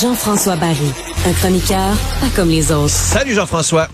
[0.00, 0.90] Jean-François Barry,
[1.26, 2.88] un chroniqueur pas comme les autres.
[2.88, 3.88] Salut Jean-François.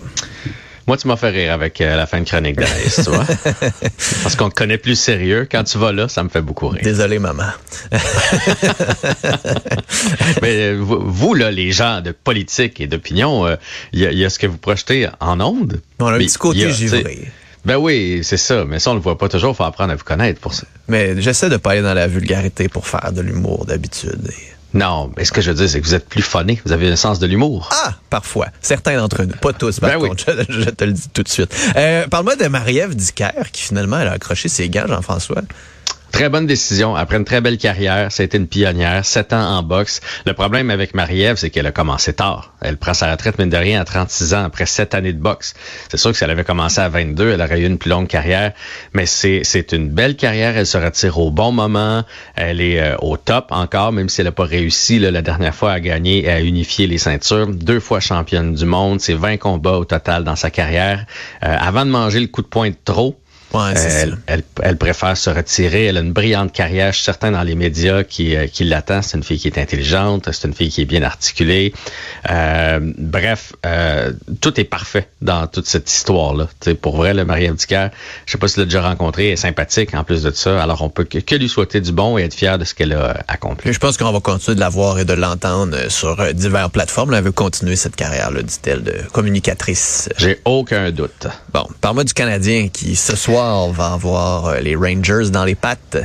[0.87, 3.25] Moi, tu m'as fait rire avec euh, la fin de chronique d'Anaïs, tu vois.
[4.23, 5.45] Parce qu'on te connaît plus sérieux.
[5.51, 6.79] Quand tu vas là, ça me fait beaucoup rire.
[6.81, 7.49] Désolé, maman.
[10.41, 13.45] Mais euh, vous, vous, là, les gens de politique et d'opinion,
[13.91, 15.81] il y, a ce que vous projetez en ondes?
[15.99, 17.27] On a un Mais petit côté a, givré.
[17.65, 18.63] Ben oui, c'est ça.
[18.63, 19.57] Mais ça, on le voit pas toujours.
[19.57, 20.63] faut apprendre à vous connaître pour ça.
[20.87, 24.21] Mais j'essaie de pas aller dans la vulgarité pour faire de l'humour d'habitude.
[24.29, 26.61] Et- Non, mais ce que je veux dire, c'est que vous êtes plus funné.
[26.65, 27.69] Vous avez un sens de l'humour.
[27.71, 28.47] Ah, parfois.
[28.61, 29.35] Certains d'entre nous.
[29.35, 30.09] Pas tous, par Ben oui.
[30.09, 30.25] contre.
[30.49, 31.53] Je, je te le dis tout de suite.
[31.75, 35.41] Euh, Parle-moi de Marie-Ève Dicker, qui finalement, elle a accroché ses gants, Jean-François.
[36.11, 36.95] Très bonne décision.
[36.95, 40.01] Après une très belle carrière, ça a été une pionnière, sept ans en boxe.
[40.25, 42.53] Le problème avec Marie-Ève, c'est qu'elle a commencé tard.
[42.61, 45.53] Elle prend sa retraite, mine de rien, à 36 ans, après sept années de boxe.
[45.89, 48.07] C'est sûr que si elle avait commencé à 22, elle aurait eu une plus longue
[48.07, 48.53] carrière.
[48.93, 50.57] Mais c'est, une belle carrière.
[50.57, 52.03] Elle se retire au bon moment.
[52.35, 55.73] Elle est euh, au top encore, même si elle n'a pas réussi la dernière fois
[55.73, 57.47] à gagner et à unifier les ceintures.
[57.47, 59.01] Deux fois championne du monde.
[59.01, 61.05] C'est 20 combats au total dans sa carrière.
[61.43, 63.19] Euh, avant de manger le coup de poing de trop,
[63.53, 64.15] Ouais, c'est elle, ça.
[64.27, 65.85] elle, elle préfère se retirer.
[65.85, 66.91] Elle a une brillante carrière.
[66.91, 69.01] Je suis certain dans les médias qui, euh, qui l'attend.
[69.01, 70.29] C'est une fille qui est intelligente.
[70.31, 71.73] C'est une fille qui est bien articulée.
[72.29, 76.47] Euh, bref, euh, tout est parfait dans toute cette histoire-là.
[76.81, 77.89] Pour vrai, le Marie-Ève Dicker,
[78.25, 80.61] je sais pas si tu l'as déjà rencontré, elle est sympathique en plus de ça.
[80.61, 82.93] Alors, on peut que, que lui souhaiter du bon et être fier de ce qu'elle
[82.93, 83.71] a accompli.
[83.73, 86.71] Je pense qu'on va continuer de la voir et de l'entendre euh, sur euh, diverses
[86.71, 87.13] plateformes.
[87.13, 90.09] Elle veut continuer cette carrière-là, dit-elle, de communicatrice.
[90.17, 91.27] J'ai aucun doute.
[91.53, 95.97] Bon, parle-moi du Canadien qui, ce soir, va avoir euh, les Rangers dans les pattes.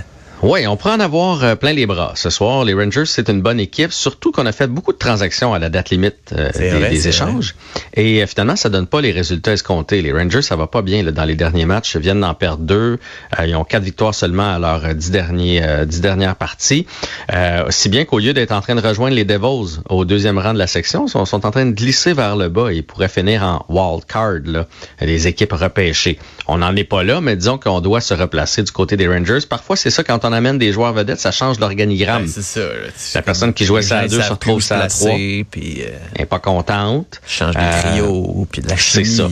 [0.42, 2.64] Oui, on pourrait en avoir euh, plein les bras ce soir.
[2.64, 5.68] Les Rangers, c'est une bonne équipe, surtout qu'on a fait beaucoup de transactions à la
[5.68, 7.54] date limite euh, des, vrai, des c'est échanges.
[7.94, 10.02] Et euh, finalement, ça donne pas les résultats escomptés.
[10.02, 11.94] Les Rangers, ça va pas bien là, dans les derniers matchs.
[11.94, 12.98] Ils viennent d'en perdre deux.
[13.38, 16.88] Euh, ils ont quatre victoires seulement à leurs dix, derniers, dix dernières parties.
[17.70, 20.58] Si bien qu'au lieu d'être en train de rejoindre les Devils au deuxième rang de
[20.58, 23.08] la section, ils sont, sont en train de glisser vers le bas et ils pourraient
[23.08, 24.66] finir en wild card, là,
[25.00, 26.18] les équipes repêchées.
[26.48, 29.46] On n'en est pas là, mais disons qu'on doit se replacer du côté des Rangers.
[29.48, 32.22] Parfois, c'est ça, quand on amène des joueurs vedettes, ça change l'organigramme.
[32.24, 32.60] Ben, c'est ça.
[33.14, 35.10] La personne qui jouait ça à deux se retrouve ça à trois.
[35.50, 37.20] Puis euh, Elle n'est pas contente.
[37.26, 39.16] change des Euh, trios, puis de la c'est chimie.
[39.16, 39.28] ça.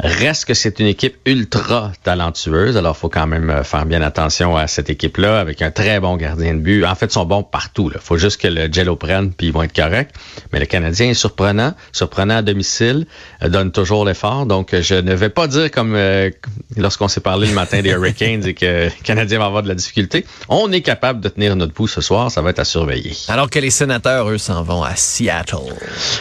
[0.00, 4.56] Reste que c'est une équipe ultra talentueuse, alors faut quand même euh, faire bien attention
[4.56, 6.84] à cette équipe-là, avec un très bon gardien de but.
[6.84, 7.90] En fait, ils sont bons partout.
[7.94, 10.10] Il faut juste que le Jello prenne, puis ils vont être corrects.
[10.52, 13.06] Mais le Canadien est surprenant, surprenant à domicile,
[13.42, 14.46] euh, donne toujours l'effort.
[14.46, 16.30] Donc, euh, je ne vais pas dire comme euh,
[16.76, 19.74] lorsqu'on s'est parlé le matin des Hurricanes et que le Canadien va avoir de la
[19.74, 20.26] difficulté.
[20.48, 23.16] On est capable de tenir notre pouls ce soir, ça va être à surveiller.
[23.28, 25.74] Alors que les sénateurs, eux, s'en vont à Seattle.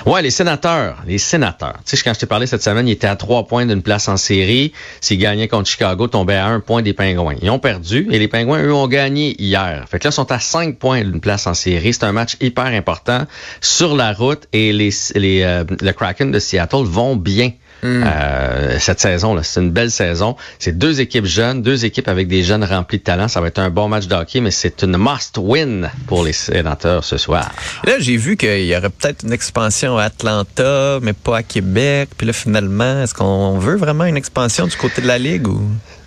[0.05, 1.79] Ouais, les sénateurs, les sénateurs.
[1.85, 4.07] Tu sais, quand je t'ai parlé cette semaine, ils étaient à trois points d'une place
[4.07, 4.73] en série.
[5.01, 7.35] S'ils gagnaient contre Chicago, tombaient à un point des Pingouins.
[7.41, 9.85] Ils ont perdu et les Pingouins, eux, ont gagné hier.
[9.89, 11.93] Fait que là, ils sont à cinq points d'une place en série.
[11.93, 13.25] C'est un match hyper important
[13.61, 17.51] sur la route et les, les euh, le Kraken de Seattle vont bien.
[17.83, 20.35] Euh, cette saison c'est une belle saison.
[20.59, 23.27] C'est deux équipes jeunes, deux équipes avec des jeunes remplis de talent.
[23.27, 27.03] Ça va être un bon match de hockey, mais c'est une must-win pour les sénateurs
[27.03, 27.51] ce soir.
[27.85, 32.09] Là, j'ai vu qu'il y aurait peut-être une expansion à Atlanta, mais pas à Québec.
[32.17, 35.61] Puis là, finalement, est-ce qu'on veut vraiment une expansion du côté de la Ligue ou...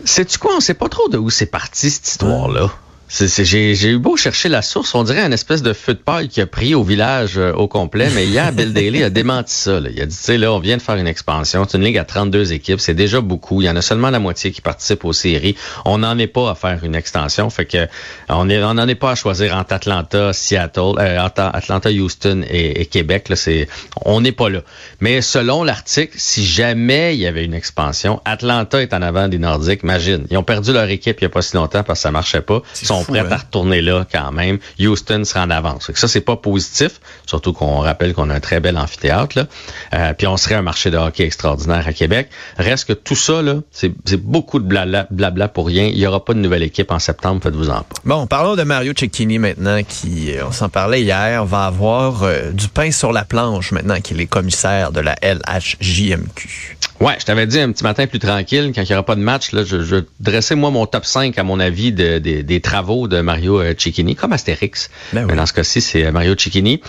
[0.04, 0.52] Sais-tu quoi?
[0.56, 2.70] On sait pas trop de où c'est parti, cette histoire-là.
[3.08, 6.28] J'ai j'ai eu beau chercher la source, on dirait un espèce de feu de paille
[6.28, 9.78] qui a pris au village euh, au complet, mais hier, Bill Daly a démenti ça.
[9.78, 9.90] là.
[9.92, 11.98] Il a dit, tu sais, là, on vient de faire une expansion, c'est une ligue
[11.98, 15.04] à 32 équipes, c'est déjà beaucoup, il y en a seulement la moitié qui participent
[15.04, 15.54] aux séries.
[15.84, 17.86] On n'en est pas à faire une extension, fait que
[18.28, 23.28] on n'en est pas à choisir entre Atlanta, Seattle, euh, Atlanta, Houston et, et Québec.
[23.28, 23.68] Là, c'est,
[24.04, 24.62] on n'est pas là.
[25.00, 29.38] Mais selon l'article, si jamais il y avait une expansion, Atlanta est en avant des
[29.38, 29.80] Nordiques.
[29.84, 32.10] Imagine, ils ont perdu leur équipe il n'y a pas si longtemps parce que ça
[32.10, 32.62] marchait pas.
[32.82, 33.28] Ils sont fou, prêts hein?
[33.30, 34.58] à retourner là quand même.
[34.80, 35.90] Houston sera en avance.
[35.94, 37.00] Ça, c'est pas positif.
[37.26, 39.38] Surtout qu'on rappelle qu'on a un très bel amphithéâtre.
[39.38, 39.46] Là.
[39.94, 42.28] Euh, puis on serait un marché de hockey extraordinaire à Québec.
[42.58, 45.86] Reste que tout ça, là, c'est, beaucoup de blabla, blabla pour rien.
[45.86, 47.96] Il y aura pas de nouvelle équipe en septembre, faites-vous-en pas.
[48.04, 52.50] Bon, parlons de Mario Cecchini maintenant, qui, euh, on s'en parlait hier, va avoir euh,
[52.52, 56.76] du pain sur la planche maintenant qu'il est commissaire de la LHJMQ.
[57.00, 59.20] Ouais, je t'avais dit un petit matin plus tranquille, quand il n'y aura pas de
[59.20, 62.60] match, là, je, je dressais moi mon top 5, à mon avis, de, de- des
[62.60, 64.90] travaux de Mario euh, Cecchini, comme Astérix.
[65.12, 65.26] Ben oui.
[65.30, 66.80] Mais dans ce cas-ci, c'est euh, Mario Cecchini.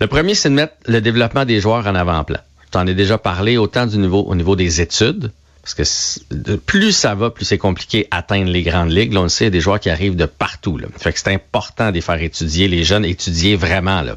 [0.00, 2.38] Le premier, c'est de mettre le développement des joueurs en avant-plan.
[2.66, 5.30] Je t'en ai déjà parlé autant du niveau, au niveau des études,
[5.62, 9.12] parce que plus ça va, plus c'est compliqué atteindre les grandes ligues.
[9.12, 10.78] Là, on le sait, il y a des joueurs qui arrivent de partout.
[10.78, 10.86] Là.
[10.98, 14.16] Fait que c'est important de les faire étudier, les jeunes étudier vraiment, là,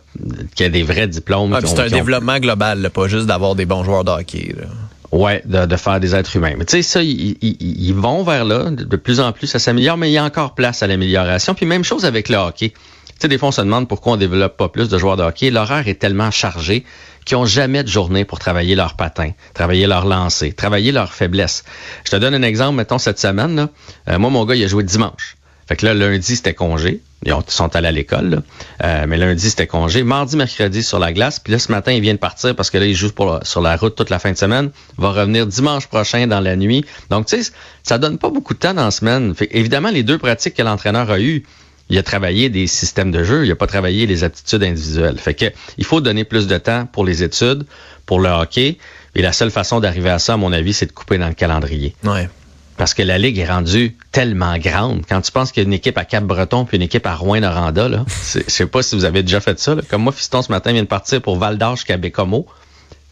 [0.55, 1.53] qu'il y ait des vrais diplômes.
[1.53, 4.55] Ah, c'est un ont- développement global, là, pas juste d'avoir des bons joueurs de hockey.
[4.57, 4.67] là.
[5.13, 6.55] Ouais, de, faire des êtres humains.
[6.57, 8.71] Mais tu sais, ça, ils, vont vers là.
[8.71, 11.53] De, de plus en plus, ça s'améliore, mais il y a encore place à l'amélioration.
[11.53, 12.69] Puis même chose avec le hockey.
[12.69, 15.21] Tu sais, des fois, on se demande pourquoi on développe pas plus de joueurs de
[15.21, 15.51] hockey.
[15.51, 16.83] L'horaire est tellement chargé
[17.25, 21.63] qu'ils ont jamais de journée pour travailler leur patin, travailler leur lancer, travailler leur faiblesse.
[22.05, 23.69] Je te donne un exemple, mettons, cette semaine, là.
[24.09, 25.37] Euh, moi, mon gars, il a joué dimanche.
[25.67, 27.01] Fait que là, lundi, c'était congé.
[27.25, 28.41] Ils sont allés à l'école,
[28.83, 30.03] euh, mais lundi, c'était congé.
[30.03, 31.39] Mardi, mercredi, sur la glace.
[31.39, 33.11] Puis là, ce matin, il vient partir parce que là, il joue
[33.43, 34.71] sur la route toute la fin de semaine.
[34.97, 36.83] Il va revenir dimanche prochain dans la nuit.
[37.09, 37.51] Donc, tu sais,
[37.81, 39.33] ça donne pas beaucoup de temps dans la semaine.
[39.35, 41.43] Fait, évidemment, les deux pratiques que l'entraîneur a eues,
[41.89, 45.17] il a travaillé des systèmes de jeu, il a pas travaillé les aptitudes individuelles.
[45.17, 45.45] Fait que
[45.77, 47.65] il faut donner plus de temps pour les études,
[48.05, 48.77] pour le hockey.
[49.15, 51.35] Et la seule façon d'arriver à ça, à mon avis, c'est de couper dans le
[51.35, 51.95] calendrier.
[52.03, 52.27] Ouais.
[52.83, 55.03] Parce que la Ligue est rendue tellement grande.
[55.07, 57.87] Quand tu penses qu'il y a une équipe à Cap-Breton puis une équipe à Rouen-Noranda,
[57.87, 58.03] là,
[58.33, 59.73] je sais pas si vous avez déjà fait ça.
[59.73, 59.83] Là.
[59.89, 62.45] Comme moi, Fiston, ce matin, vient de partir pour Val d'Arche, Cabécomo.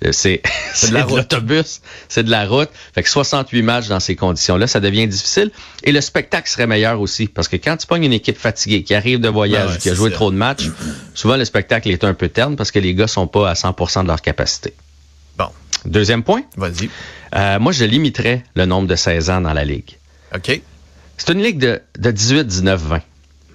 [0.04, 0.42] Euh, c'est
[0.92, 1.80] de l'autobus,
[2.10, 2.68] c'est de la route.
[2.94, 5.52] Fait que 68 matchs dans ces conditions-là, ça devient difficile.
[5.86, 7.28] Et le spectacle serait meilleur aussi.
[7.28, 10.12] Parce que quand tu pognes une équipe fatiguée, qui arrive de voyage, qui a joué
[10.12, 10.70] trop de matchs,
[11.14, 14.04] souvent le spectacle est un peu terne parce que les gars sont pas à 100%
[14.04, 14.74] de leur capacité.
[15.38, 15.48] Bon.
[15.86, 16.44] Deuxième point.
[16.58, 16.90] Vas-y.
[17.36, 19.98] Euh, moi, je limiterais le nombre de 16 ans dans la Ligue.
[20.36, 20.62] OK.
[21.18, 23.02] C'est une ligue de, de 18, 19, 20.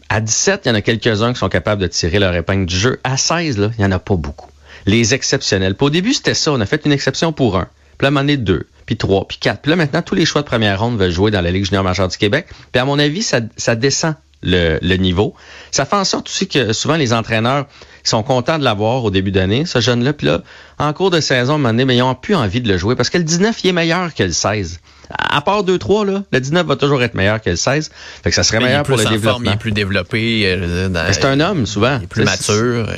[0.09, 2.77] À 17, il y en a quelques-uns qui sont capables de tirer leur épingle du
[2.77, 3.01] jeu.
[3.03, 4.51] À 16, là, il n'y en a pas beaucoup.
[4.87, 5.75] Les exceptionnels.
[5.75, 6.53] Puis au début, c'était ça.
[6.53, 7.69] On a fait une exception pour un.
[7.99, 8.67] Puis là, moment donné, deux.
[8.85, 9.27] Puis trois.
[9.27, 9.63] Puis quatre.
[9.63, 11.83] Puis là, maintenant, tous les choix de première ronde veulent jouer dans la Ligue junior
[11.83, 12.47] majeure du Québec.
[12.71, 15.35] Puis à mon avis, ça, ça descend le, le, niveau.
[15.71, 17.67] Ça fait en sorte aussi que souvent les entraîneurs
[18.05, 20.13] sont contents de l'avoir au début d'année, ce jeune-là.
[20.13, 20.43] Puis là,
[20.79, 22.79] en cours de saison, à un moment donné, mais ils n'ont plus envie de le
[22.79, 24.81] jouer parce que le 19, il est meilleur que le 16.
[25.11, 27.91] À part 2-3, là, le 19 va toujours être meilleur que le 16.
[28.23, 29.31] Fait que ça serait meilleur pour le développement.
[29.31, 30.43] Forme, il est plus développé.
[30.47, 31.99] Euh, c'est un homme, souvent.
[31.99, 32.89] Il est plus mature.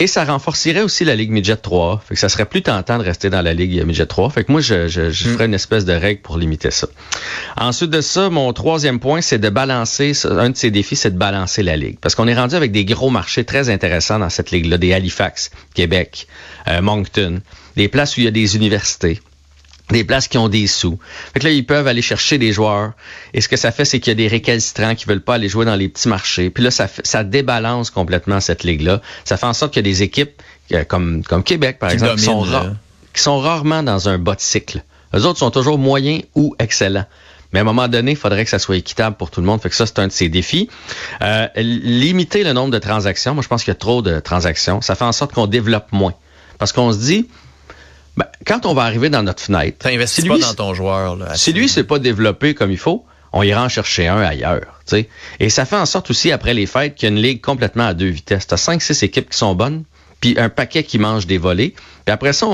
[0.00, 2.02] Et ça renforcerait aussi la Ligue Midget 3.
[2.06, 4.28] Fait que ça serait plus tentant de rester dans la Ligue Midget 3.
[4.30, 6.88] Fait que moi, je, je, je ferais une espèce de règle pour limiter ça.
[7.56, 11.18] Ensuite de ça, mon troisième point, c'est de balancer, un de ces défis, c'est de
[11.18, 11.98] balancer la Ligue.
[12.00, 14.78] Parce qu'on est rendu avec des gros marchés très intéressants dans cette Ligue-là.
[14.78, 16.26] Des Halifax, Québec,
[16.66, 17.40] euh, Moncton,
[17.76, 19.20] des places où il y a des universités
[19.90, 20.98] des places qui ont des sous.
[21.32, 22.92] Fait que là, ils peuvent aller chercher des joueurs.
[23.34, 25.48] Et ce que ça fait, c'est qu'il y a des récalcitrants qui veulent pas aller
[25.48, 26.48] jouer dans les petits marchés.
[26.50, 29.02] Puis là, ça, ça débalance complètement cette ligue-là.
[29.24, 30.40] Ça fait en sorte qu'il y a des équipes
[30.72, 32.46] euh, comme, comme Québec, par exemple, qui, sont
[33.12, 34.82] qui sont rarement dans un bas de cycle.
[35.12, 37.06] Les autres sont toujours moyens ou excellents.
[37.52, 39.60] Mais à un moment donné, il faudrait que ça soit équitable pour tout le monde.
[39.60, 40.68] Fait que ça, c'est un de ces défis.
[41.22, 43.32] Euh, limiter le nombre de transactions.
[43.34, 44.80] Moi, je pense qu'il y a trop de transactions.
[44.80, 46.14] Ça fait en sorte qu'on développe moins.
[46.58, 47.28] Parce qu'on se dit,
[48.16, 51.16] ben, quand on va arriver dans notre fenêtre, si lui, dans ton joueur.
[51.16, 54.80] Là, si lui s'est pas développé comme il faut, on ira en chercher un ailleurs.
[54.84, 55.08] sais.
[55.40, 57.86] Et ça fait en sorte aussi, après les fêtes, qu'il y a une ligue complètement
[57.86, 58.46] à deux vitesses.
[58.46, 59.82] Tu as cinq, six équipes qui sont bonnes,
[60.20, 61.74] puis un paquet qui mange des volets.
[62.04, 62.46] Puis après ça,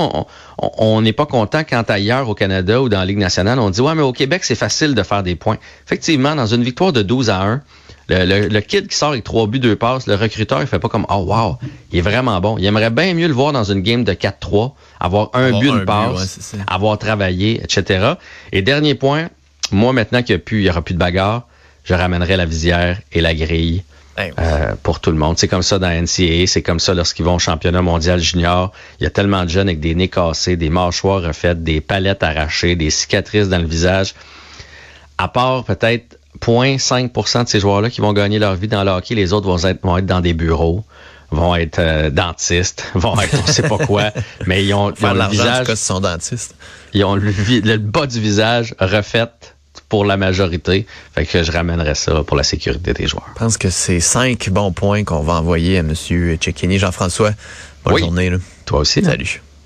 [0.57, 3.81] on n'est pas content quand ailleurs au Canada ou dans la Ligue nationale, on dit,
[3.81, 5.57] ouais, mais au Québec, c'est facile de faire des points.
[5.85, 7.61] Effectivement, dans une victoire de 12 à 1,
[8.09, 11.05] le, kid qui sort avec trois buts, deux passes, le recruteur, il fait pas comme,
[11.09, 11.57] oh wow,
[11.91, 12.57] il est vraiment bon.
[12.57, 15.85] Il aimerait bien mieux le voir dans une game de 4-3, avoir un but, une
[15.85, 18.13] passe, avoir travaillé, etc.
[18.51, 19.29] Et dernier point,
[19.71, 21.47] moi maintenant qu'il n'y aura plus de bagarre,
[21.83, 23.83] je ramènerai la visière et la grille.
[24.19, 25.39] Euh, pour tout le monde.
[25.39, 28.71] C'est comme ça dans NCAA, c'est comme ça lorsqu'ils vont au championnat mondial junior.
[28.99, 32.21] Il y a tellement de jeunes avec des nez cassés, des mâchoires refaites, des palettes
[32.21, 34.13] arrachées, des cicatrices dans le visage.
[35.17, 39.15] À part peut-être 0,5% de ces joueurs-là qui vont gagner leur vie dans le hockey.
[39.15, 40.83] Les autres vont être, vont être dans des bureaux,
[41.31, 44.11] vont être euh, dentistes, vont être on sait pas quoi,
[44.45, 45.67] mais ils ont, ils ont le visage...
[45.67, 46.55] Cas, sont dentistes.
[46.93, 49.29] Ils ont le, le, bas du visage refait
[49.87, 50.85] pour la majorité.
[51.13, 53.27] Fait que je ramènerais ça pour la sécurité des joueurs.
[53.35, 55.93] Je pense que c'est cinq bons points qu'on va envoyer à M.
[55.95, 56.79] Cecchini.
[56.79, 57.31] Jean-François,
[57.83, 58.29] bonne journée.
[58.29, 58.37] Là.
[58.65, 59.03] Toi aussi.
[59.03, 59.41] Salut.